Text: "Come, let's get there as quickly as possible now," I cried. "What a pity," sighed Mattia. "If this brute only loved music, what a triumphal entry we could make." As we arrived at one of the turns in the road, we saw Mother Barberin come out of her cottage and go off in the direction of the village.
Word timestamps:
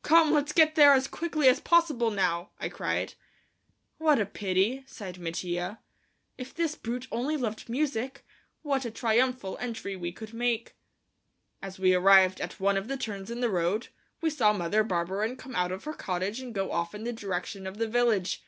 "Come, 0.00 0.30
let's 0.32 0.54
get 0.54 0.76
there 0.76 0.94
as 0.94 1.06
quickly 1.06 1.46
as 1.46 1.60
possible 1.60 2.10
now," 2.10 2.48
I 2.58 2.70
cried. 2.70 3.12
"What 3.98 4.18
a 4.18 4.24
pity," 4.24 4.82
sighed 4.86 5.18
Mattia. 5.18 5.78
"If 6.38 6.54
this 6.54 6.74
brute 6.74 7.06
only 7.12 7.36
loved 7.36 7.68
music, 7.68 8.24
what 8.62 8.86
a 8.86 8.90
triumphal 8.90 9.58
entry 9.60 9.94
we 9.94 10.10
could 10.10 10.32
make." 10.32 10.74
As 11.60 11.78
we 11.78 11.92
arrived 11.94 12.40
at 12.40 12.58
one 12.58 12.78
of 12.78 12.88
the 12.88 12.96
turns 12.96 13.30
in 13.30 13.40
the 13.40 13.50
road, 13.50 13.88
we 14.22 14.30
saw 14.30 14.54
Mother 14.54 14.84
Barberin 14.84 15.36
come 15.36 15.54
out 15.54 15.70
of 15.70 15.84
her 15.84 15.92
cottage 15.92 16.40
and 16.40 16.54
go 16.54 16.72
off 16.72 16.94
in 16.94 17.04
the 17.04 17.12
direction 17.12 17.66
of 17.66 17.76
the 17.76 17.86
village. 17.86 18.42